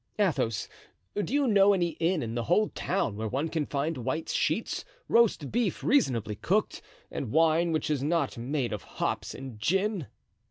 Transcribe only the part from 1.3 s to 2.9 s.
you know any inn in the whole